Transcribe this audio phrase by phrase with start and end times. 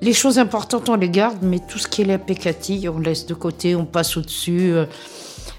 [0.00, 3.26] Les choses importantes, on les garde, mais tout ce qui est la pécatille, on laisse
[3.26, 4.72] de côté, on passe au-dessus.
[4.72, 4.86] Euh.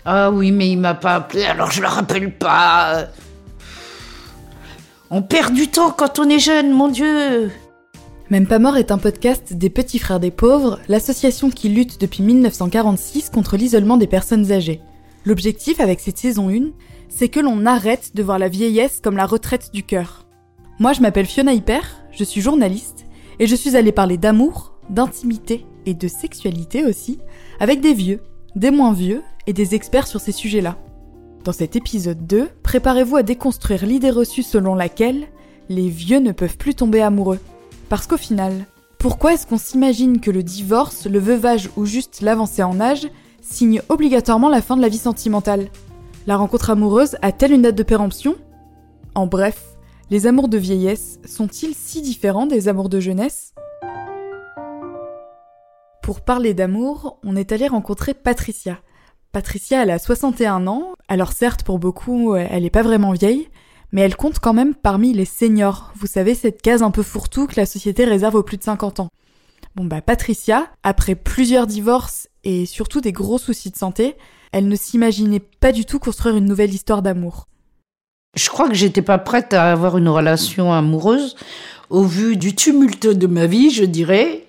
[0.05, 3.07] Ah oui, mais il m'a pas appelé, alors je le rappelle pas.
[5.11, 7.51] On perd du temps quand on est jeune, mon Dieu.
[8.29, 12.23] Même pas mort est un podcast des Petits Frères des Pauvres, l'association qui lutte depuis
[12.23, 14.81] 1946 contre l'isolement des personnes âgées.
[15.25, 16.69] L'objectif avec cette saison 1,
[17.09, 20.27] c'est que l'on arrête de voir la vieillesse comme la retraite du cœur.
[20.79, 23.05] Moi, je m'appelle Fiona Hyper, je suis journaliste
[23.39, 27.19] et je suis allée parler d'amour, d'intimité et de sexualité aussi,
[27.59, 28.21] avec des vieux,
[28.55, 30.77] des moins vieux et des experts sur ces sujets-là.
[31.43, 35.27] Dans cet épisode 2, préparez-vous à déconstruire l'idée reçue selon laquelle
[35.69, 37.39] les vieux ne peuvent plus tomber amoureux.
[37.87, 38.65] Parce qu'au final,
[38.97, 43.07] pourquoi est-ce qu'on s'imagine que le divorce, le veuvage ou juste l'avancée en âge
[43.41, 45.69] signe obligatoirement la fin de la vie sentimentale?
[46.27, 48.35] La rencontre amoureuse a-t-elle une date de péremption?
[49.15, 49.68] En bref,
[50.09, 53.53] les amours de vieillesse sont-ils si différents des amours de jeunesse?
[56.01, 58.79] Pour parler d'amour, on est allé rencontrer Patricia.
[59.31, 63.49] Patricia, elle a 61 ans, alors certes pour beaucoup, elle n'est pas vraiment vieille,
[63.91, 65.91] mais elle compte quand même parmi les seniors.
[65.95, 69.01] Vous savez, cette case un peu fourre-tout que la société réserve aux plus de 50
[69.01, 69.09] ans.
[69.75, 74.15] Bon bah Patricia, après plusieurs divorces et surtout des gros soucis de santé,
[74.51, 77.45] elle ne s'imaginait pas du tout construire une nouvelle histoire d'amour.
[78.35, 81.35] Je crois que j'étais pas prête à avoir une relation amoureuse
[81.89, 84.45] au vu du tumulte de ma vie, je dirais.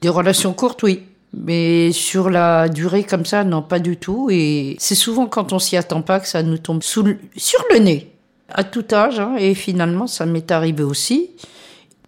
[0.00, 1.02] Des relations courtes, oui.
[1.34, 4.28] Mais sur la durée comme ça, non, pas du tout.
[4.30, 8.12] Et c'est souvent quand on s'y attend pas que ça nous tombe sur le nez.
[8.50, 9.36] À tout âge, hein.
[9.38, 11.30] et finalement, ça m'est arrivé aussi.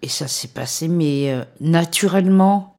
[0.00, 2.76] Et ça s'est passé, mais euh, naturellement.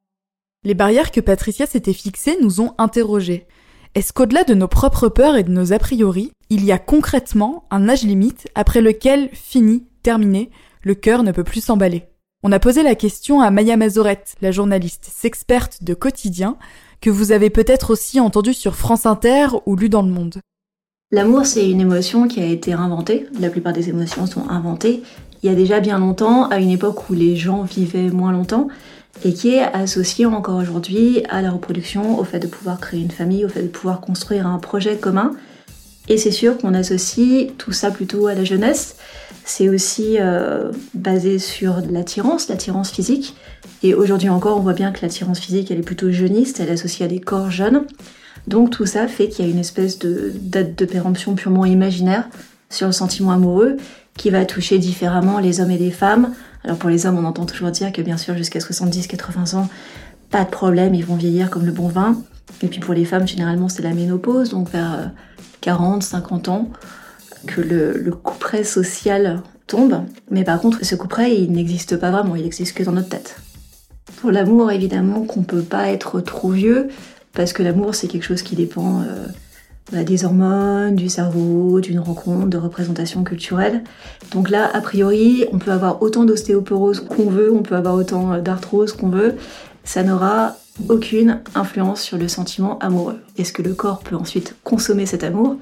[0.63, 3.45] Les barrières que Patricia s'était fixées nous ont interrogés.
[3.93, 7.65] Est-ce qu'au-delà de nos propres peurs et de nos a priori, il y a concrètement
[7.71, 10.49] un âge limite après lequel, fini, terminé,
[10.81, 12.03] le cœur ne peut plus s'emballer?
[12.41, 16.55] On a posé la question à Maya Mazorette, la journaliste sexperte de quotidien,
[17.01, 20.35] que vous avez peut-être aussi entendu sur France Inter ou lu dans le monde.
[21.11, 23.27] L'amour, c'est une émotion qui a été inventée.
[23.41, 25.03] La plupart des émotions sont inventées
[25.43, 28.67] il y a déjà bien longtemps, à une époque où les gens vivaient moins longtemps
[29.23, 33.11] et qui est associé encore aujourd'hui à la reproduction, au fait de pouvoir créer une
[33.11, 35.31] famille, au fait de pouvoir construire un projet commun.
[36.07, 38.95] Et c'est sûr qu'on associe tout ça plutôt à la jeunesse.
[39.45, 43.35] C'est aussi euh, basé sur l'attirance, l'attirance physique.
[43.83, 46.73] Et aujourd'hui encore, on voit bien que l'attirance physique, elle est plutôt jeuniste, elle est
[46.73, 47.85] associée à des corps jeunes.
[48.47, 52.27] Donc tout ça fait qu'il y a une espèce de date de péremption purement imaginaire
[52.69, 53.77] sur le sentiment amoureux
[54.17, 56.33] qui va toucher différemment les hommes et les femmes
[56.63, 59.69] alors pour les hommes, on entend toujours dire que bien sûr jusqu'à 70-80 ans,
[60.29, 62.21] pas de problème, ils vont vieillir comme le bon vin.
[62.61, 65.11] Et puis pour les femmes, généralement c'est la ménopause, donc vers
[65.61, 66.69] 40, euh, 50 ans,
[67.47, 70.03] que le, le couperet social tombe.
[70.29, 73.37] Mais par contre, ce couperet, il n'existe pas vraiment, il existe que dans notre tête.
[74.17, 76.89] Pour l'amour, évidemment qu'on peut pas être trop vieux,
[77.33, 79.25] parce que l'amour c'est quelque chose qui dépend euh,
[79.91, 83.83] des hormones, du cerveau, d'une rencontre, de représentation culturelle.
[84.31, 88.37] Donc là, a priori, on peut avoir autant d'ostéoporose qu'on veut, on peut avoir autant
[88.37, 89.35] d'arthrose qu'on veut.
[89.83, 90.55] Ça n'aura
[90.89, 93.19] aucune influence sur le sentiment amoureux.
[93.37, 95.57] Est-ce que le corps peut ensuite consommer cet amour?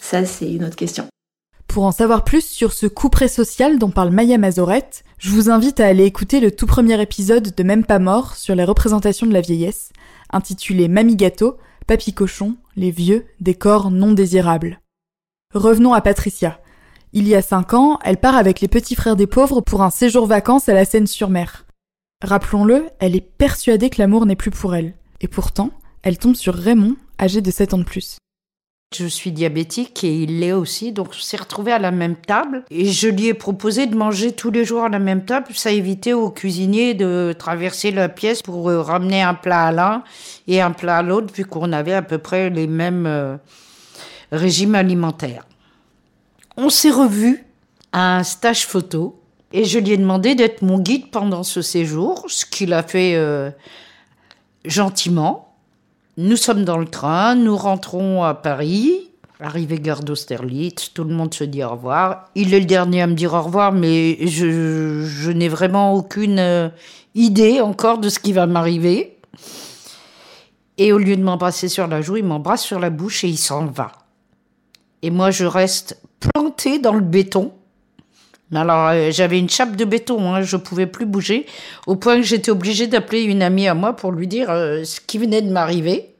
[0.00, 1.06] Ça, c'est une autre question.
[1.66, 5.50] Pour en savoir plus sur ce coup près social dont parle Maya Mazorette, je vous
[5.50, 9.26] invite à aller écouter le tout premier épisode de Même pas mort sur les représentations
[9.26, 9.90] de la vieillesse,
[10.30, 14.80] intitulé Mamie Gâteau, Papy Cochon, les vieux, des corps non désirables.
[15.52, 16.60] Revenons à Patricia.
[17.12, 19.90] Il y a cinq ans, elle part avec les petits frères des pauvres pour un
[19.90, 21.66] séjour vacances à la Seine-sur-Mer.
[22.22, 24.94] Rappelons-le, elle est persuadée que l'amour n'est plus pour elle.
[25.20, 28.16] Et pourtant, elle tombe sur Raymond, âgé de 7 ans de plus.
[28.96, 32.64] Je suis diabétique et il l'est aussi, donc on s'est retrouvés à la même table.
[32.70, 35.48] Et je lui ai proposé de manger tous les jours à la même table.
[35.54, 40.04] Ça évitait au cuisinier de traverser la pièce pour euh, ramener un plat à l'un
[40.46, 43.36] et un plat à l'autre, vu qu'on avait à peu près les mêmes euh,
[44.30, 45.44] régimes alimentaires.
[46.56, 47.44] On s'est revus
[47.92, 49.20] à un stage photo
[49.52, 53.14] et je lui ai demandé d'être mon guide pendant ce séjour, ce qu'il a fait
[53.14, 53.50] euh,
[54.64, 55.43] gentiment.
[56.16, 59.10] Nous sommes dans le train, nous rentrons à Paris.
[59.40, 62.30] Arrivé gare d'Austerlitz, tout le monde se dit au revoir.
[62.36, 66.68] Il est le dernier à me dire au revoir, mais je, n'ai vraiment aucune euh,
[67.16, 69.18] idée encore de ce qui va m'arriver.
[70.78, 73.36] Et au lieu de m'embrasser sur la joue, il m'embrasse sur la bouche et il
[73.36, 73.90] s'en va.
[75.02, 77.52] Et moi, je reste plantée dans le béton.
[78.54, 81.46] Alors, euh, j'avais une chape de béton, hein, je pouvais plus bouger,
[81.86, 85.00] au point que j'étais obligée d'appeler une amie à moi pour lui dire euh, ce
[85.00, 86.14] qui venait de m'arriver.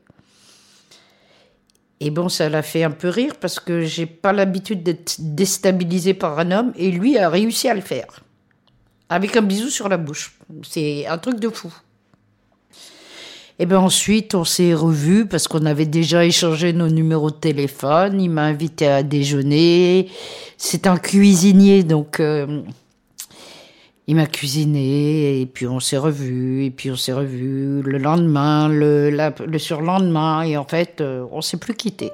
[2.00, 6.14] Et bon, ça l'a fait un peu rire parce que j'ai pas l'habitude d'être déstabilisée
[6.14, 8.20] par un homme et lui a réussi à le faire.
[9.08, 10.36] avec un bisou sur la bouche.
[10.62, 11.72] C'est un truc de fou.
[13.60, 18.20] Et bien ensuite, on s'est revus parce qu'on avait déjà échangé nos numéros de téléphone.
[18.20, 20.08] Il m'a invité à déjeuner.
[20.56, 22.62] C'est un cuisinier, donc euh,
[24.08, 25.40] il m'a cuisiné.
[25.40, 26.64] Et puis on s'est revus.
[26.64, 30.42] Et puis on s'est revus le lendemain, le, le surlendemain.
[30.42, 32.10] Et en fait, euh, on s'est plus quitté.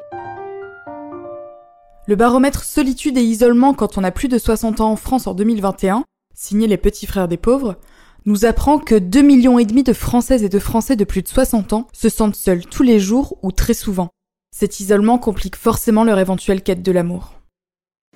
[2.07, 5.33] Le baromètre solitude et isolement quand on a plus de 60 ans en France en
[5.33, 6.05] 2021,
[6.35, 7.77] signé les petits frères des pauvres,
[8.27, 11.29] nous apprend que 2 millions et demi de Françaises et de Français de plus de
[11.29, 14.09] 60 ans se sentent seuls tous les jours ou très souvent.
[14.55, 17.35] Cet isolement complique forcément leur éventuelle quête de l'amour.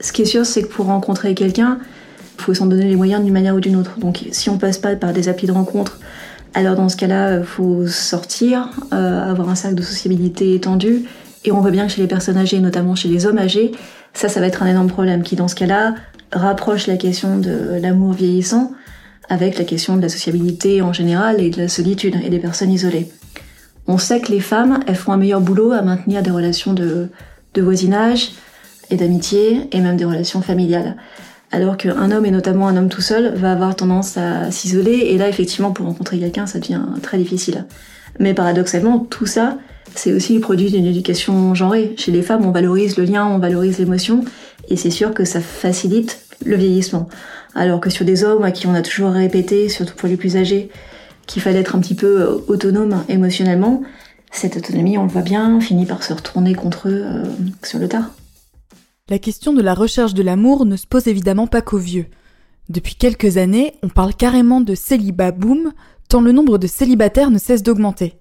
[0.01, 1.79] Ce qui est sûr, c'est que pour rencontrer quelqu'un,
[2.39, 3.99] il faut s'en donner les moyens d'une manière ou d'une autre.
[3.99, 6.01] Donc si on passe pas par des applis de rencontre,
[6.53, 11.05] alors dans ce cas-là, il faut sortir, euh, avoir un cercle de sociabilité étendu.
[11.45, 13.73] Et on voit bien que chez les personnes âgées, notamment chez les hommes âgés,
[14.15, 15.95] ça, ça va être un énorme problème qui, dans ce cas-là,
[16.33, 18.73] rapproche la question de l'amour vieillissant
[19.29, 22.73] avec la question de la sociabilité en général et de la solitude et des personnes
[22.73, 23.09] isolées.
[23.87, 27.09] On sait que les femmes, elles font un meilleur boulot à maintenir des relations de,
[27.57, 28.33] voisinage
[28.91, 30.97] et d'amitié et même des relations familiales.
[31.53, 35.19] Alors qu'un homme, et notamment un homme tout seul, va avoir tendance à s'isoler et
[35.19, 37.67] là, effectivement, pour rencontrer quelqu'un, ça devient très difficile.
[38.19, 39.59] Mais paradoxalement, tout ça,
[39.95, 41.95] c'est aussi le produit d'une éducation genrée.
[41.97, 44.25] Chez les femmes, on valorise le lien, on valorise l'émotion,
[44.69, 47.09] et c'est sûr que ça facilite le vieillissement.
[47.55, 50.37] Alors que sur des hommes à qui on a toujours répété, surtout pour les plus
[50.37, 50.71] âgés,
[51.27, 53.83] qu'il fallait être un petit peu euh, autonome émotionnellement,
[54.31, 57.23] cette autonomie, on le voit bien, finit par se retourner contre eux
[57.63, 58.11] sur le tard.
[59.09, 62.07] La question de la recherche de l'amour ne se pose évidemment pas qu'aux vieux.
[62.71, 65.73] Depuis quelques années, on parle carrément de célibat boom,
[66.09, 68.15] tant le nombre de célibataires ne cesse d'augmenter.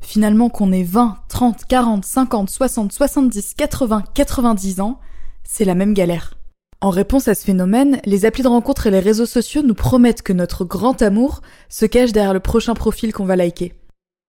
[0.00, 5.00] Finalement, qu'on ait 20, 30, 40, 50, 60, 70, 80, 90 ans,
[5.42, 6.37] c'est la même galère.
[6.80, 10.22] En réponse à ce phénomène, les applis de rencontre et les réseaux sociaux nous promettent
[10.22, 13.74] que notre grand amour se cache derrière le prochain profil qu'on va liker.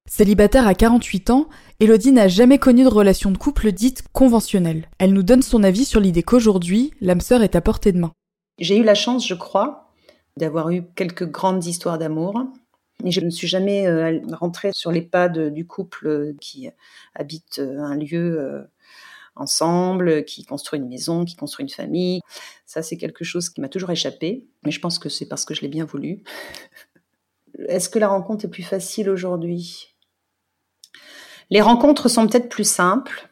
[0.10, 1.48] Célibataire à 48 ans,
[1.80, 4.90] Elodie n'a jamais connu de relation de couple dite conventionnelle.
[4.98, 8.14] Elle nous donne son avis sur l'idée qu'aujourd'hui, l'âme sœur est à portée de main.
[8.58, 9.92] J'ai eu la chance, je crois,
[10.36, 12.46] d'avoir eu quelques grandes histoires d'amour.
[13.06, 16.68] Et je ne suis jamais euh, rentrée sur les pas du couple qui
[17.14, 18.64] habite euh, un lieu euh,
[19.36, 22.22] ensemble, qui construit une maison, qui construit une famille.
[22.66, 25.54] Ça, c'est quelque chose qui m'a toujours échappé, mais je pense que c'est parce que
[25.54, 26.24] je l'ai bien voulu.
[27.68, 29.96] Est-ce que la rencontre est plus facile aujourd'hui?
[31.50, 33.30] Les rencontres sont peut-être plus simples.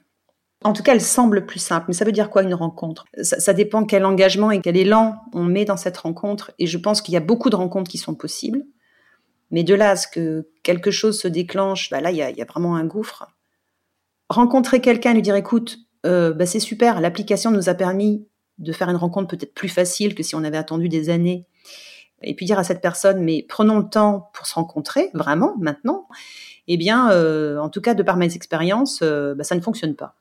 [0.63, 1.85] En tout cas, elles semblent plus simples.
[1.87, 3.05] Mais ça veut dire quoi une rencontre?
[3.21, 6.51] Ça, dépend quel engagement et quel élan on met dans cette rencontre.
[6.57, 8.65] Et je pense qu'il y a beaucoup de rencontres qui sont possibles.
[9.51, 12.41] Mais de là à ce que quelque chose se déclenche, bah là, il y, y
[12.41, 13.27] a vraiment un gouffre.
[14.29, 15.77] Rencontrer quelqu'un, lui dire écoute,
[16.07, 17.01] euh, bah, c'est super.
[17.01, 18.25] L'application nous a permis
[18.57, 21.45] de faire une rencontre peut-être plus facile que si on avait attendu des années.
[22.23, 26.07] Et puis dire à cette personne, mais prenons le temps pour se rencontrer, vraiment, maintenant.
[26.67, 29.95] Eh bien, euh, en tout cas, de par mes expériences, euh, bah, ça ne fonctionne
[29.95, 30.15] pas.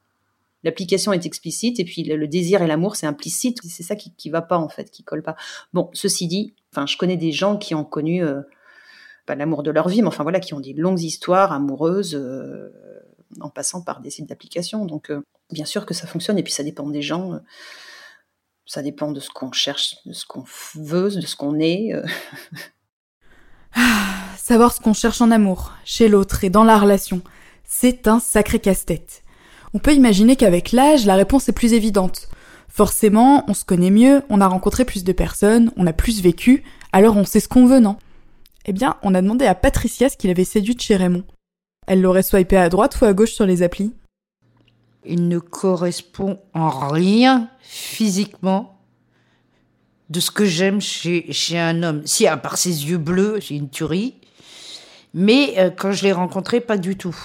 [0.62, 3.60] L'application est explicite et puis le, désir et l'amour, c'est implicite.
[3.62, 5.36] C'est ça qui, qui va pas, en fait, qui colle pas.
[5.72, 8.22] Bon, ceci dit, enfin, je connais des gens qui ont connu
[9.26, 12.20] pas l'amour de leur vie, mais enfin voilà, qui ont des longues histoires amoureuses
[13.40, 14.86] en passant par des sites d'application.
[14.86, 15.12] Donc,
[15.50, 17.34] bien sûr que ça fonctionne, et puis ça dépend des gens.
[17.34, 17.38] Euh,
[18.66, 20.44] ça dépend de ce qu'on cherche, de ce qu'on
[20.74, 21.94] veut, de ce qu'on est.
[21.94, 22.04] Euh.
[23.78, 27.20] Ah, savoir ce qu'on cherche en amour, chez l'autre et dans la relation,
[27.62, 29.22] c'est un sacré casse-tête.
[29.74, 32.28] On peut imaginer qu'avec l'âge, la réponse est plus évidente.
[32.68, 36.64] Forcément, on se connaît mieux, on a rencontré plus de personnes, on a plus vécu,
[36.92, 37.96] alors on sait ce qu'on veut, non?
[38.64, 41.24] Eh bien, on a demandé à Patricia ce qu'il avait séduit chez Raymond.
[41.86, 43.94] Elle l'aurait swipé à droite ou à gauche sur les applis
[45.08, 48.78] il ne correspond en rien physiquement
[50.10, 52.02] de ce que j'aime chez, chez un homme.
[52.04, 54.14] Si, à part ses yeux bleus, c'est une tuerie.
[55.14, 57.16] Mais euh, quand je l'ai rencontré, pas du tout.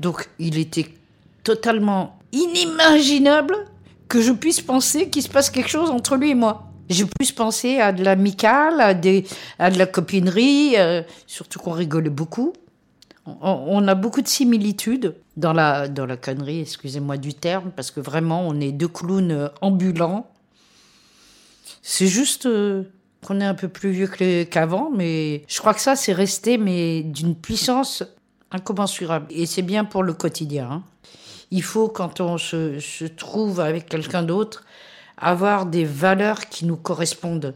[0.00, 0.86] Donc, il était
[1.42, 3.56] totalement inimaginable
[4.08, 6.70] que je puisse penser qu'il se passe quelque chose entre lui et moi.
[6.88, 8.88] Je puisse penser à de l'amical, à,
[9.58, 12.52] à de la copinerie, euh, surtout qu'on rigolait beaucoup
[13.40, 18.00] on, a beaucoup de similitudes dans la, dans la connerie, excusez-moi du terme, parce que
[18.00, 20.30] vraiment, on est deux clowns euh, ambulants.
[21.82, 22.84] C'est juste euh,
[23.24, 24.08] qu'on est un peu plus vieux
[24.44, 28.02] qu'avant, mais je crois que ça, c'est resté, mais d'une puissance
[28.50, 29.26] incommensurable.
[29.30, 30.70] Et c'est bien pour le quotidien.
[30.70, 30.82] Hein.
[31.50, 34.64] Il faut, quand on se, se trouve avec quelqu'un d'autre,
[35.18, 37.54] avoir des valeurs qui nous correspondent.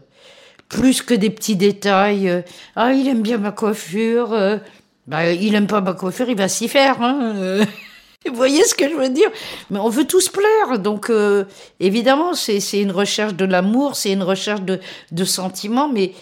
[0.69, 2.29] Plus que des petits détails.
[2.29, 2.41] Euh,
[2.75, 4.59] ah, il aime bien ma coiffure.
[5.07, 7.01] Bah, il aime pas ma coiffure, il va s'y faire.
[7.01, 7.33] Hein.
[7.35, 7.65] Euh,
[8.27, 9.29] vous voyez ce que je veux dire?
[9.69, 11.45] Mais on veut tous plaire, donc euh,
[11.79, 14.79] évidemment, c'est une recherche de l'amour, c'est une recherche de,
[15.11, 16.13] de sentiments, mais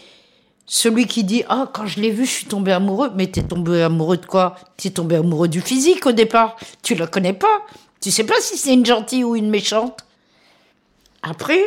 [0.72, 3.10] Celui qui dit Ah, quand je l'ai vu, je suis tombé amoureux.
[3.16, 4.56] Mais t'es tombé amoureux de quoi?
[4.78, 6.58] T'es tombé amoureux du physique au départ.
[6.84, 7.66] Tu la connais pas.
[8.02, 10.06] Tu sais pas si c'est une gentille ou une méchante.
[11.24, 11.60] Après,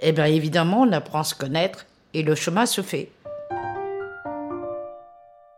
[0.00, 3.10] eh bien évidemment, on apprend à se connaître et le chemin se fait.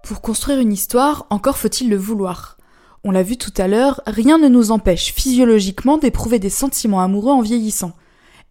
[0.08, 2.56] Pour construire une histoire, encore faut-il le vouloir.
[3.04, 7.34] On l'a vu tout à l'heure, rien ne nous empêche physiologiquement d'éprouver des sentiments amoureux
[7.34, 7.92] en vieillissant.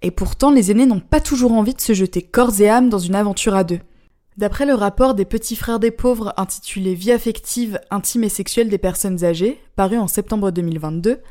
[0.03, 2.99] Et pourtant, les aînés n'ont pas toujours envie de se jeter corps et âme dans
[2.99, 3.79] une aventure à deux.
[4.37, 8.77] D'après le rapport des petits frères des pauvres intitulé Vie affective, intime et sexuelle des
[8.77, 11.21] personnes âgées, paru en septembre 2022,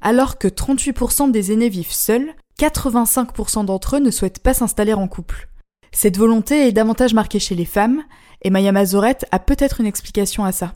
[0.00, 5.06] alors que 38% des aînés vivent seuls, 85% d'entre eux ne souhaitent pas s'installer en
[5.06, 5.48] couple.
[5.92, 8.02] Cette volonté est davantage marquée chez les femmes,
[8.42, 10.74] et Maya Mazorette a peut-être une explication à ça.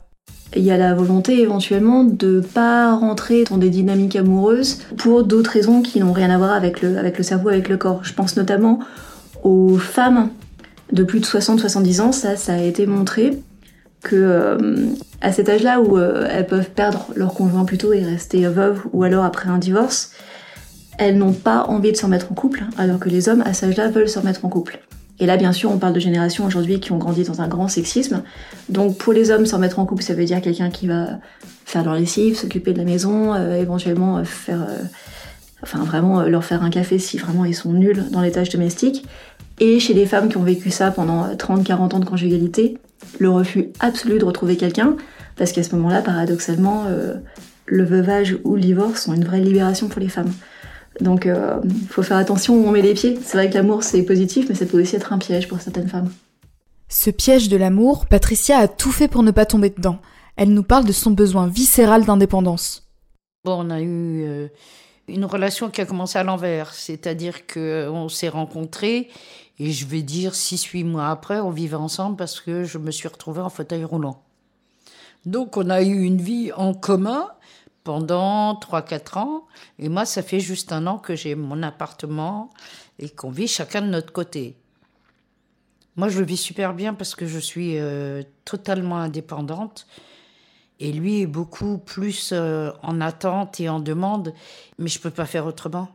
[0.55, 5.51] Il y a la volonté éventuellement de pas rentrer dans des dynamiques amoureuses pour d'autres
[5.51, 8.03] raisons qui n'ont rien à voir avec le, avec le cerveau, avec le corps.
[8.03, 8.79] Je pense notamment
[9.43, 10.29] aux femmes
[10.91, 13.39] de plus de 60-70 ans, ça, ça a été montré
[14.03, 14.57] que euh,
[15.21, 18.81] à cet âge-là où euh, elles peuvent perdre leur conjoint plus tôt et rester veuves
[18.91, 20.11] ou alors après un divorce,
[20.99, 23.69] elles n'ont pas envie de s'en mettre en couple, alors que les hommes à cet
[23.69, 24.79] âge-là veulent s'en mettre en couple.
[25.23, 27.69] Et là, bien sûr, on parle de générations aujourd'hui qui ont grandi dans un grand
[27.69, 28.23] sexisme.
[28.67, 31.11] Donc, pour les hommes, s'en mettre en couple, ça veut dire quelqu'un qui va
[31.63, 34.79] faire leur lessive, s'occuper de la maison, euh, éventuellement euh, faire, euh,
[35.61, 39.05] enfin vraiment leur faire un café si vraiment ils sont nuls dans les tâches domestiques.
[39.61, 42.77] Et chez les femmes qui ont vécu ça pendant 30-40 ans de conjugalité,
[43.19, 44.97] le refus absolu de retrouver quelqu'un,
[45.37, 46.87] parce qu'à ce moment-là, paradoxalement,
[47.65, 50.33] le veuvage ou le divorce sont une vraie libération pour les femmes.
[51.01, 51.59] Donc il euh,
[51.89, 53.17] faut faire attention où on met les pieds.
[53.23, 55.89] C'est vrai que l'amour c'est positif, mais ça peut aussi être un piège pour certaines
[55.89, 56.11] femmes.
[56.89, 59.99] Ce piège de l'amour, Patricia a tout fait pour ne pas tomber dedans.
[60.35, 62.87] Elle nous parle de son besoin viscéral d'indépendance.
[63.43, 64.47] Bon, on a eu euh,
[65.07, 67.59] une relation qui a commencé à l'envers, c'est-à-dire qu'on
[68.05, 69.09] euh, s'est rencontrés
[69.59, 73.07] et je vais dire 6-8 mois après, on vivait ensemble parce que je me suis
[73.07, 74.21] retrouvée en fauteuil roulant.
[75.25, 77.27] Donc on a eu une vie en commun,
[77.83, 79.47] pendant 3-4 ans.
[79.79, 82.49] Et moi, ça fait juste un an que j'ai mon appartement
[82.99, 84.55] et qu'on vit chacun de notre côté.
[85.95, 89.87] Moi, je le vis super bien parce que je suis euh, totalement indépendante.
[90.79, 94.33] Et lui est beaucoup plus euh, en attente et en demande,
[94.79, 95.89] mais je peux pas faire autrement.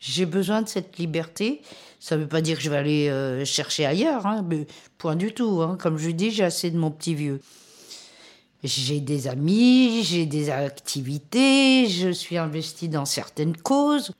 [0.00, 1.62] J'ai besoin de cette liberté.
[2.00, 4.66] Ça ne veut pas dire que je vais aller euh, chercher ailleurs, hein, mais
[4.98, 5.62] point du tout.
[5.62, 5.76] Hein.
[5.80, 7.40] Comme je dis, j'ai assez de mon petit vieux.
[8.64, 14.12] J'ai des amis, j'ai des activités, je suis investi dans certaines causes.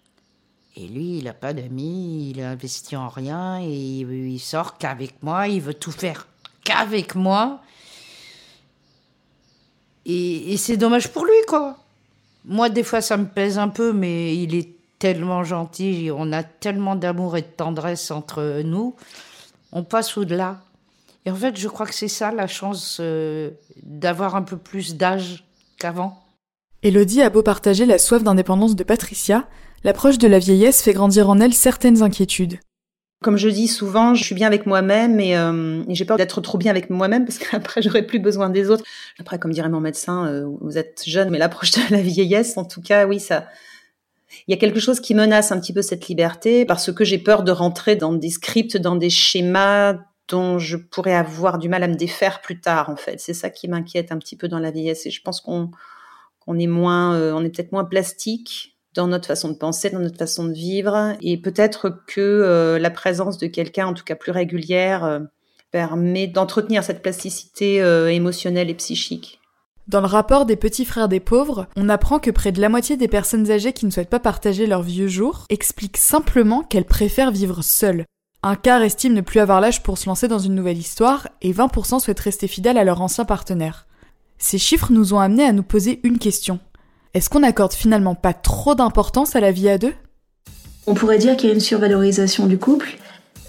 [0.77, 5.21] Et lui, il n'a pas d'amis, il est investi en rien et il sort qu'avec
[5.23, 6.29] moi, il veut tout faire
[6.63, 7.61] qu'avec moi.
[10.07, 11.77] Et, et c'est dommage pour lui, quoi.
[12.45, 14.69] Moi, des fois, ça me pèse un peu, mais il est
[14.99, 18.95] tellement gentil, on a tellement d'amour et de tendresse entre nous.
[19.73, 20.61] On passe au-delà.
[21.25, 23.51] Et en fait, je crois que c'est ça la chance euh,
[23.83, 25.45] d'avoir un peu plus d'âge
[25.79, 26.25] qu'avant.
[26.83, 29.49] Elodie a beau partager la soif d'indépendance de Patricia,
[29.85, 32.59] l'approche de la vieillesse fait grandir en elle certaines inquiétudes.
[33.21, 36.57] Comme je dis souvent, je suis bien avec moi-même et, euh, j'ai peur d'être trop
[36.57, 38.85] bien avec moi-même parce qu'après j'aurai plus besoin des autres.
[39.19, 42.65] Après, comme dirait mon médecin, euh, vous êtes jeune, mais l'approche de la vieillesse, en
[42.65, 43.49] tout cas, oui, ça,
[44.47, 47.19] il y a quelque chose qui menace un petit peu cette liberté parce que j'ai
[47.19, 49.97] peur de rentrer dans des scripts, dans des schémas
[50.29, 53.19] dont je pourrais avoir du mal à me défaire plus tard en fait.
[53.19, 55.71] C'est ça qui m'inquiète un petit peu dans la vieillesse et je pense qu'on
[56.59, 60.19] est moins, euh, on est peut-être moins plastique dans notre façon de penser, dans notre
[60.19, 64.33] façon de vivre et peut-être que euh, la présence de quelqu'un, en tout cas plus
[64.33, 65.21] régulière, euh,
[65.71, 67.77] permet d'entretenir cette plasticité
[68.11, 69.39] émotionnelle et psychique.
[69.87, 72.97] Dans le rapport des petits frères des pauvres, on apprend que près de la moitié
[72.97, 77.31] des personnes âgées qui ne souhaitent pas partager leurs vieux jours expliquent simplement qu'elles préfèrent
[77.31, 78.05] vivre seules.
[78.45, 81.53] Un quart estime ne plus avoir l'âge pour se lancer dans une nouvelle histoire et
[81.53, 83.89] 20% souhaitent rester fidèles à leur ancien partenaire.
[84.39, 86.61] Ces chiffres nous ont amenés à nous poser une question.
[87.15, 89.93] Est-ce qu'on n'accorde finalement pas trop d'importance à la vie à deux?
[90.87, 92.99] On pourrait dire qu'il y a une survalorisation du couple,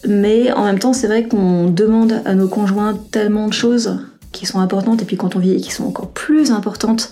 [0.07, 3.99] mais en même temps c'est vrai qu'on demande à nos conjoints tellement de choses
[4.31, 7.11] qui sont importantes et puis quand on vit qui sont encore plus importantes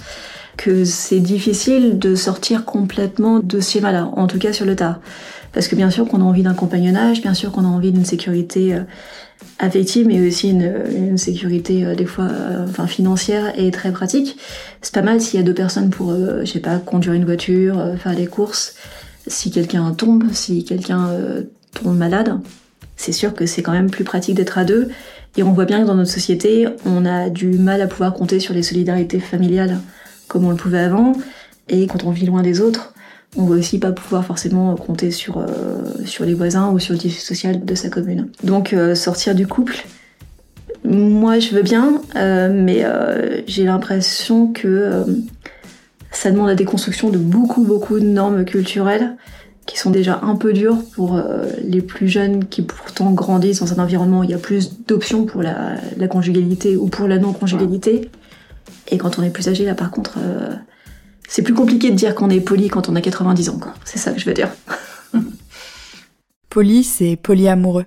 [0.58, 5.00] que c'est difficile de sortir complètement de ce schéma-là, en tout cas sur le tas.
[5.58, 8.06] Parce que bien sûr qu'on a envie d'un compagnonnage, bien sûr qu'on a envie d'une
[8.06, 8.82] sécurité euh,
[9.58, 14.38] affective, mais aussi une, sécurité euh, des fois euh, enfin, financière et très pratique.
[14.84, 17.96] C'est pas mal s'il y a deux personnes pour, je sais pas, conduire une voiture,
[17.98, 18.76] faire des courses.
[19.26, 21.10] Si quelqu'un tombe, si quelqu'un
[21.74, 22.40] tombe malade,
[22.96, 24.90] c'est sûr que c'est quand même plus pratique d'être à deux.
[25.38, 28.40] Et on voit bien que dans notre société, on a du mal à pouvoir compter
[28.40, 29.80] sur les solidarités familiales
[30.28, 31.14] comme on le pouvait avant.
[31.68, 32.94] Et quand on vit loin des autres,
[33.36, 35.46] on va aussi pas pouvoir forcément compter sur, euh,
[36.06, 38.30] sur les voisins ou sur le tissu social de sa commune.
[38.44, 39.86] Donc euh, sortir du couple,
[40.84, 42.86] Moi, je veux bien, euh, mais
[43.48, 45.06] j'ai l'impression que
[46.12, 49.18] ça demande la déconstruction de beaucoup, beaucoup de normes culturelles
[49.66, 51.22] qui sont déjà un peu dures pour
[51.62, 55.26] les plus jeunes qui pourtant grandissent dans un environnement où il y a plus d'options
[55.26, 58.10] pour la, la, conjugalité ou pour la non-conjugalité.
[58.88, 60.20] Et quand on est plus âgé, là, par contre,
[61.28, 64.14] c'est plus compliqué de dire qu'on est poli quand on a 90 ans, C'est ça
[64.14, 64.50] que je veux dire.
[66.50, 67.86] poli, c'est polyamoureux.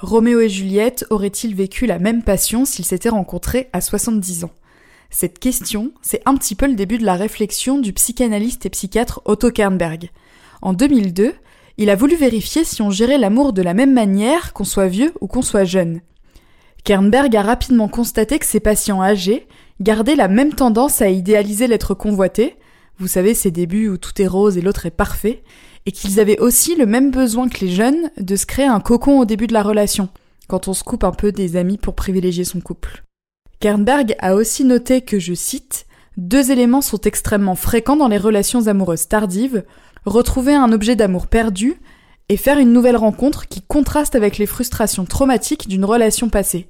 [0.00, 4.50] Roméo et Juliette auraient-ils vécu la même passion s'ils s'étaient rencontrés à 70 ans?
[5.10, 9.20] Cette question, c'est un petit peu le début de la réflexion du psychanalyste et psychiatre
[9.24, 10.10] Otto Kernberg.
[10.62, 11.34] En 2002,
[11.78, 15.12] il a voulu vérifier si on gérait l'amour de la même manière qu'on soit vieux
[15.20, 16.00] ou qu'on soit jeune.
[16.84, 19.46] Kernberg a rapidement constaté que ses patients âgés
[19.80, 22.56] gardaient la même tendance à idéaliser l'être convoité,
[22.98, 25.42] vous savez ces débuts où tout est rose et l'autre est parfait,
[25.86, 29.18] et qu'ils avaient aussi le même besoin que les jeunes de se créer un cocon
[29.18, 30.10] au début de la relation,
[30.48, 33.04] quand on se coupe un peu des amis pour privilégier son couple.
[33.60, 38.66] Kernberg a aussi noté que, je cite, deux éléments sont extrêmement fréquents dans les relations
[38.66, 39.64] amoureuses tardives,
[40.04, 41.76] retrouver un objet d'amour perdu
[42.28, 46.68] et faire une nouvelle rencontre qui contraste avec les frustrations traumatiques d'une relation passée.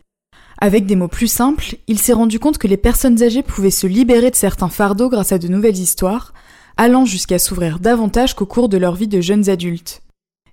[0.62, 3.87] Avec des mots plus simples, il s'est rendu compte que les personnes âgées pouvaient se
[3.87, 6.35] libérer de certains fardeaux grâce à de nouvelles histoires,
[6.76, 10.02] allant jusqu'à s'ouvrir davantage qu'au cours de leur vie de jeunes adultes.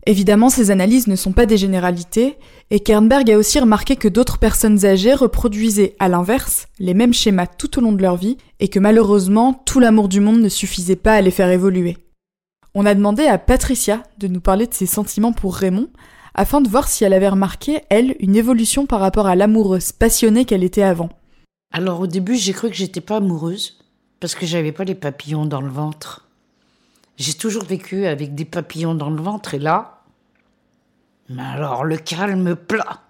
[0.06, 2.38] Évidemment, ces analyses ne sont pas des généralités,
[2.72, 7.48] et Kernberg a aussi remarqué que d'autres personnes âgées reproduisaient, à l'inverse, les mêmes schémas
[7.48, 10.96] tout au long de leur vie, et que malheureusement, tout l'amour du monde ne suffisait
[10.96, 11.98] pas à les faire évoluer.
[12.74, 15.90] On a demandé à Patricia de nous parler de ses sentiments pour Raymond,
[16.38, 20.46] afin de voir si elle avait remarqué, elle, une évolution par rapport à l'amoureuse passionnée
[20.46, 21.10] qu'elle était avant.
[21.74, 23.80] Alors au début, j'ai cru que j'étais pas amoureuse
[24.20, 26.28] parce que j'avais pas les papillons dans le ventre.
[27.18, 30.04] J'ai toujours vécu avec des papillons dans le ventre et là,
[31.30, 33.02] mais alors le calme plat.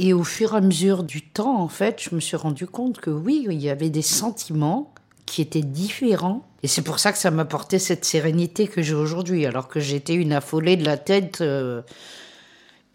[0.00, 3.00] Et au fur et à mesure du temps, en fait, je me suis rendu compte
[3.00, 4.92] que oui, il y avait des sentiments
[5.30, 6.44] qui étaient différents.
[6.64, 9.78] Et c'est pour ça que ça m'a apporté cette sérénité que j'ai aujourd'hui, alors que
[9.78, 11.82] j'étais une affolée de la tête euh,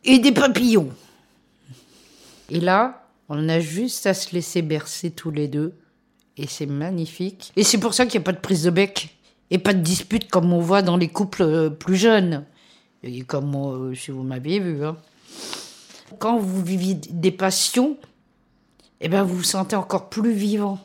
[0.04, 0.90] et des papillons.
[2.50, 5.74] Et là, on a juste à se laisser bercer tous les deux
[6.36, 7.54] et c'est magnifique.
[7.56, 9.16] Et c'est pour ça qu'il n'y a pas de prise de bec
[9.50, 12.44] et pas de dispute comme on voit dans les couples euh, plus jeunes.
[13.02, 14.84] Et comme moi, si vous m'aviez vu.
[14.84, 14.98] Hein.
[16.20, 17.98] Quand vous vivez des passions,
[19.00, 20.80] eh ben vous vous sentez encore plus vivant.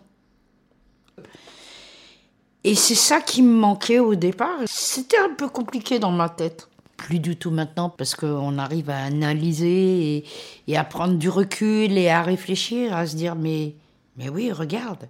[2.65, 4.59] Et c'est ça qui me manquait au départ.
[4.67, 6.69] C'était un peu compliqué dans ma tête.
[6.97, 10.25] Plus du tout maintenant parce qu'on arrive à analyser et,
[10.69, 13.75] et, à prendre du recul et à réfléchir, à se dire mais,
[14.19, 15.09] mais oui, regarde,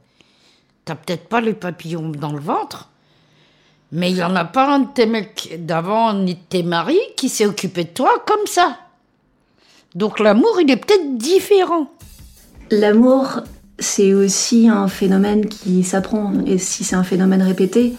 [0.84, 2.90] t'as peut-être pas les papillons dans le ventre,
[3.90, 7.00] mais il y en a pas un de tes mecs d'avant ni de tes maris
[7.16, 8.78] qui s'est occupé de toi comme ça.
[9.96, 11.90] Donc l'amour, il est peut-être différent.
[12.70, 13.40] L'amour,
[13.80, 16.32] c'est aussi un phénomène qui s'apprend.
[16.46, 17.94] Et si c'est un phénomène répété,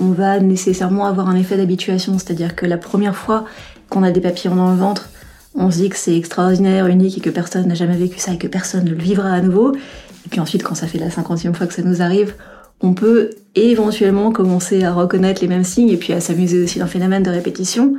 [0.00, 2.18] on va nécessairement avoir un effet d'habituation.
[2.18, 3.44] C'est-à-dire que la première fois
[3.88, 5.08] qu'on a des papillons dans le ventre,
[5.54, 8.38] on se dit que c'est extraordinaire, unique et que personne n'a jamais vécu ça et
[8.38, 9.74] que personne ne le vivra à nouveau.
[9.74, 12.34] Et puis ensuite, quand ça fait la cinquantième fois que ça nous arrive,
[12.80, 16.86] on peut éventuellement commencer à reconnaître les mêmes signes et puis à s'amuser aussi d'un
[16.86, 17.94] phénomène de répétition.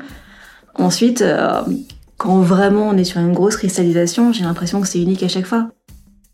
[0.75, 1.61] Ensuite, euh,
[2.17, 5.45] quand vraiment on est sur une grosse cristallisation, j'ai l'impression que c'est unique à chaque
[5.45, 5.69] fois.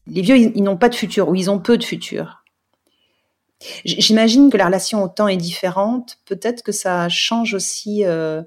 [0.07, 2.43] Les vieux, ils, n'ont pas de futur ou ils ont peu de futur.
[3.85, 6.17] J'imagine que la relation au temps est différente.
[6.25, 8.41] Peut-être que ça change aussi euh,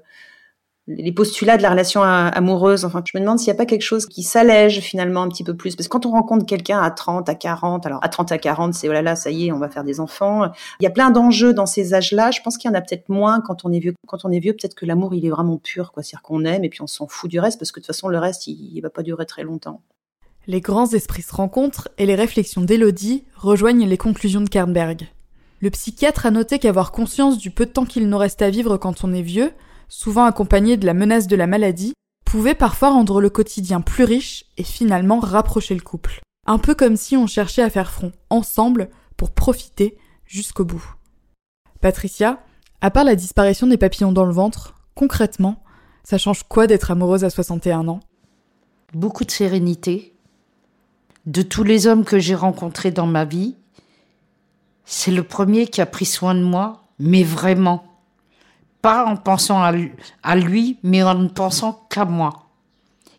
[0.87, 2.85] les postulats de la relation amoureuse.
[2.85, 5.43] Enfin, je me demande s'il n'y a pas quelque chose qui s'allège finalement un petit
[5.43, 5.75] peu plus.
[5.75, 8.73] Parce que quand on rencontre quelqu'un à 30, à 40, alors à 30, à 40,
[8.73, 10.51] c'est oh là là, ça y est, on va faire des enfants.
[10.79, 12.31] Il y a plein d'enjeux dans ces âges-là.
[12.31, 13.93] Je pense qu'il y en a peut-être moins quand on est vieux.
[14.05, 15.91] Quand on est vieux, peut-être que l'amour, il est vraiment pur.
[15.95, 18.09] C'est-à-dire qu'on aime et puis on s'en fout du reste parce que de toute façon,
[18.09, 19.81] le reste, il, il va pas durer très longtemps.
[20.47, 25.07] Les grands esprits se rencontrent et les réflexions d'Elodie rejoignent les conclusions de Kernberg.
[25.61, 28.77] Le psychiatre a noté qu'avoir conscience du peu de temps qu'il nous reste à vivre
[28.77, 29.51] quand on est vieux
[29.87, 31.93] souvent accompagné de la menace de la maladie,
[32.25, 36.21] pouvait parfois rendre le quotidien plus riche et finalement rapprocher le couple.
[36.47, 40.95] Un peu comme si on cherchait à faire front ensemble pour profiter jusqu'au bout.
[41.81, 42.43] Patricia,
[42.81, 45.63] à part la disparition des papillons dans le ventre, concrètement,
[46.03, 47.99] ça change quoi d'être amoureuse à 61 ans?
[48.93, 50.14] Beaucoup de sérénité.
[51.25, 53.55] De tous les hommes que j'ai rencontrés dans ma vie,
[54.85, 57.95] c'est le premier qui a pris soin de moi, mais vraiment
[58.81, 62.45] pas en pensant à lui, mais en ne pensant qu'à moi.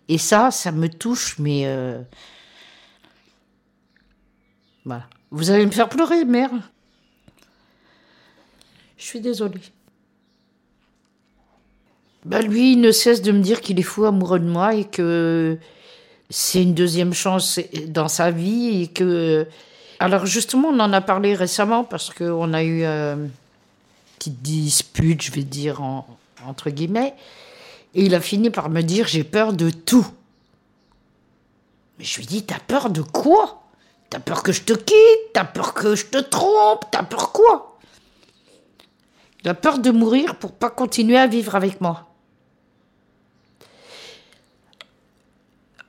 [0.09, 1.62] Et ça, ça me touche, mais...
[1.66, 2.01] Euh,
[4.85, 5.09] voilà.
[5.33, 6.51] Vous allez me faire pleurer, mère.
[8.97, 9.61] Je suis désolée.
[12.25, 14.85] Bah lui, il ne cesse de me dire qu'il est fou amoureux de moi et
[14.85, 15.59] que
[16.31, 19.47] c'est une deuxième chance dans sa vie que...
[19.99, 23.31] Alors justement, on en a parlé récemment parce qu'on a eu euh, une
[24.19, 25.81] petite dispute, je vais dire,
[26.47, 27.15] entre guillemets.
[27.95, 30.07] Et il a fini par me dire, j'ai peur de tout.
[31.99, 33.62] Mais je lui dis, t'as peur de quoi?
[34.11, 35.33] T'as peur que je te quitte?
[35.33, 36.85] T'as peur que je te trompe?
[36.91, 37.79] T'as peur quoi?
[39.45, 42.06] Il peur de mourir pour pas continuer à vivre avec moi.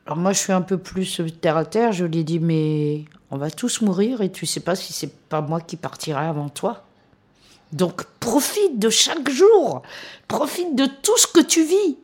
[0.08, 1.92] Alors moi, je suis un peu plus terre à terre.
[1.92, 5.14] Je lui ai dit, mais on va tous mourir et tu sais pas si c'est
[5.14, 6.86] pas moi qui partirai avant toi.
[7.74, 9.82] Donc profite de chaque jour.
[10.30, 11.98] Profite de tout ce que tu vis.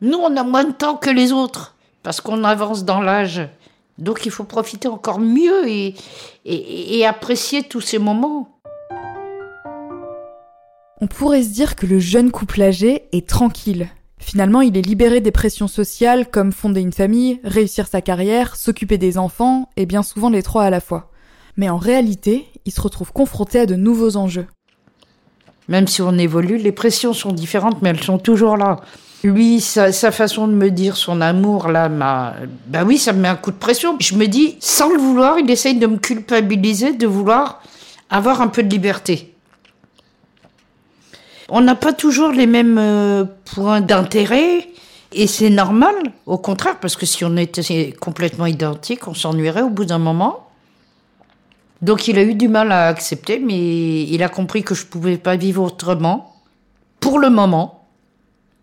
[0.00, 3.48] Nous, on a moins de temps que les autres parce qu'on avance dans l'âge.
[3.98, 5.94] Donc il faut profiter encore mieux et,
[6.44, 8.58] et, apprécier tous ces moments.
[11.00, 13.88] On pourrait se dire que le jeune couple âgé est tranquille.
[14.20, 18.98] Finalement, il est libéré des pressions sociales comme fonder une famille, réussir sa carrière, s'occuper
[18.98, 21.10] des enfants, et bien souvent les trois à la fois.
[21.56, 24.46] Mais en réalité, il se retrouve confronté à de nouveaux enjeux.
[25.68, 28.80] Même si on évolue, les pressions sont différentes, mais elles sont toujours là.
[29.22, 32.34] Lui, sa, façon de me dire son amour, là, m'a.
[32.66, 33.96] Ben oui, ça me met un coup de pression.
[34.00, 37.62] Je me dis, sans le vouloir, il essaye de me culpabiliser, de vouloir
[38.08, 39.29] avoir un peu de liberté.
[41.50, 44.68] On n'a pas toujours les mêmes euh, points d'intérêt,
[45.12, 45.94] et c'est normal,
[46.26, 50.46] au contraire, parce que si on était complètement identiques, on s'ennuierait au bout d'un moment.
[51.82, 54.90] Donc il a eu du mal à accepter, mais il a compris que je ne
[54.90, 56.36] pouvais pas vivre autrement,
[57.00, 57.80] pour le moment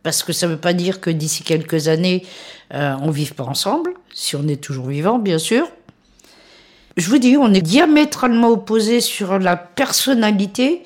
[0.08, 2.26] parce que ça ne veut pas dire que d'ici quelques années,
[2.74, 5.68] euh, on ne vive pas ensemble, si on est toujours vivant, bien sûr.
[6.96, 10.84] Je vous dis, on est diamétralement opposés sur la personnalité,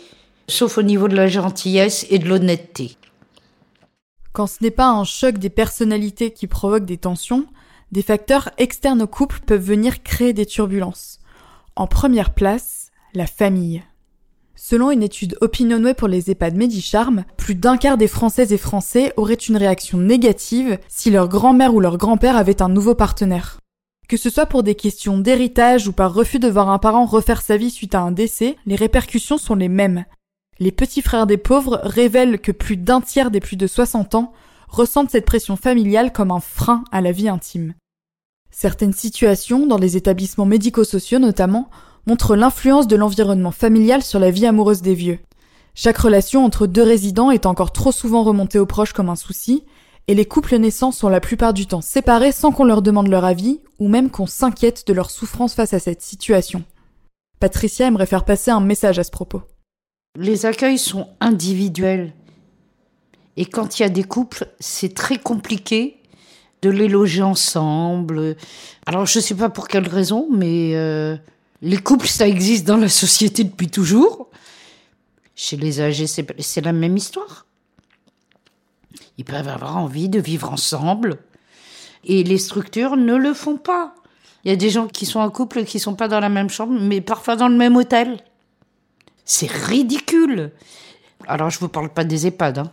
[0.51, 2.97] sauf au niveau de la gentillesse et de l'honnêteté.
[4.33, 7.45] Quand ce n'est pas un choc des personnalités qui provoque des tensions,
[7.91, 11.19] des facteurs externes au couple peuvent venir créer des turbulences.
[11.75, 13.83] En première place, la famille.
[14.55, 19.11] Selon une étude Opinionway pour les EHPAD Medicharm, plus d'un quart des Françaises et Français
[19.17, 23.59] auraient une réaction négative si leur grand-mère ou leur grand-père avait un nouveau partenaire.
[24.07, 27.41] Que ce soit pour des questions d'héritage ou par refus de voir un parent refaire
[27.41, 30.05] sa vie suite à un décès, les répercussions sont les mêmes.
[30.61, 34.31] Les petits frères des pauvres révèlent que plus d'un tiers des plus de 60 ans
[34.69, 37.73] ressentent cette pression familiale comme un frein à la vie intime.
[38.51, 41.71] Certaines situations, dans les établissements médico-sociaux notamment,
[42.05, 45.17] montre l'influence de l'environnement familial sur la vie amoureuse des vieux.
[45.73, 49.63] Chaque relation entre deux résidents est encore trop souvent remontée aux proches comme un souci,
[50.07, 53.25] et les couples naissants sont la plupart du temps séparés sans qu'on leur demande leur
[53.25, 56.63] avis, ou même qu'on s'inquiète de leur souffrance face à cette situation.
[57.39, 59.41] Patricia aimerait faire passer un message à ce propos.
[60.15, 62.13] Les accueils sont individuels.
[63.37, 65.97] Et quand il y a des couples, c'est très compliqué
[66.61, 68.35] de les loger ensemble.
[68.85, 71.15] Alors je ne sais pas pour quelle raison, mais euh,
[71.61, 74.29] les couples, ça existe dans la société depuis toujours.
[75.33, 77.45] Chez les âgés, c'est la même histoire.
[79.17, 81.19] Ils peuvent avoir envie de vivre ensemble.
[82.03, 83.95] Et les structures ne le font pas.
[84.43, 86.49] Il y a des gens qui sont en couple qui sont pas dans la même
[86.49, 88.17] chambre, mais parfois dans le même hôtel.
[89.25, 90.51] C'est ridicule.
[91.27, 92.71] Alors, je vous parle pas des EHPAD, hein.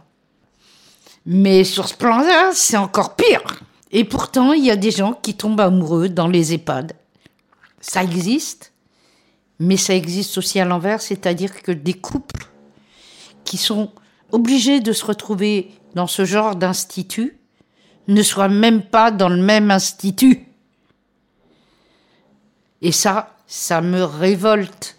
[1.26, 3.60] Mais sur ce plan-là, c'est encore pire.
[3.90, 6.94] Et pourtant, il y a des gens qui tombent amoureux dans les EHPAD.
[7.80, 8.72] Ça existe.
[9.58, 12.46] Mais ça existe aussi à l'envers, c'est-à-dire que des couples
[13.44, 13.90] qui sont
[14.30, 17.38] obligés de se retrouver dans ce genre d'institut
[18.06, 20.46] ne soient même pas dans le même institut.
[22.80, 24.97] Et ça, ça me révolte.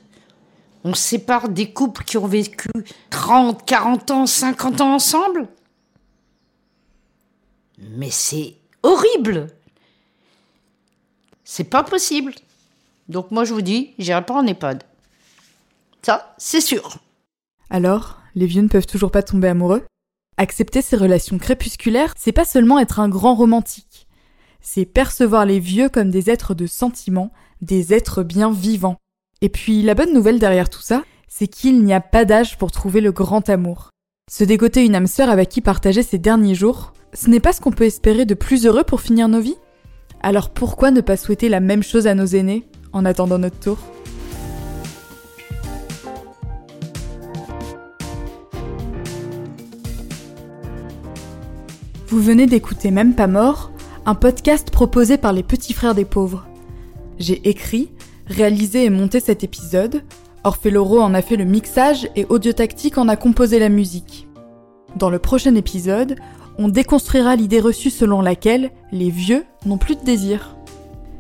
[0.83, 2.69] On sépare des couples qui ont vécu
[3.09, 5.47] 30, 40 ans, 50 ans ensemble?
[7.79, 9.47] Mais c'est horrible.
[11.43, 12.33] C'est pas possible.
[13.07, 14.83] Donc moi je vous dis, j'irai pas en EHPAD.
[16.01, 16.99] Ça, c'est sûr.
[17.69, 19.85] Alors, les vieux ne peuvent toujours pas tomber amoureux?
[20.37, 24.07] Accepter ces relations crépusculaires, c'est pas seulement être un grand romantique.
[24.61, 28.97] C'est percevoir les vieux comme des êtres de sentiment, des êtres bien vivants.
[29.41, 32.71] Et puis la bonne nouvelle derrière tout ça, c'est qu'il n'y a pas d'âge pour
[32.71, 33.89] trouver le grand amour.
[34.29, 37.61] Se dégoter une âme sœur avec qui partager ses derniers jours, ce n'est pas ce
[37.61, 39.55] qu'on peut espérer de plus heureux pour finir nos vies?
[40.21, 43.77] Alors pourquoi ne pas souhaiter la même chose à nos aînés en attendant notre tour?
[52.07, 53.71] Vous venez d'écouter Même pas mort,
[54.05, 56.45] un podcast proposé par les petits frères des pauvres.
[57.19, 57.89] J'ai écrit,
[58.29, 60.03] réalisé et monté cet épisode.
[60.43, 64.27] Orpheloro en a fait le mixage et Audio Tactique en a composé la musique.
[64.95, 66.15] Dans le prochain épisode,
[66.57, 70.55] on déconstruira l'idée reçue selon laquelle les vieux n'ont plus de désir.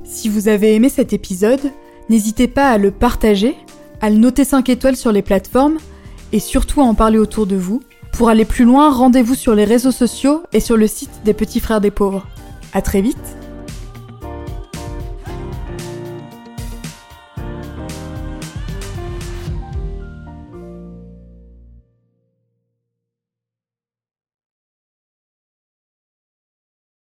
[0.03, 1.71] Si vous avez aimé cet épisode,
[2.09, 3.55] n'hésitez pas à le partager,
[4.01, 5.77] à le noter 5 étoiles sur les plateformes
[6.31, 7.81] et surtout à en parler autour de vous.
[8.13, 11.59] Pour aller plus loin, rendez-vous sur les réseaux sociaux et sur le site des Petits
[11.59, 12.27] Frères des Pauvres.
[12.73, 13.17] À très vite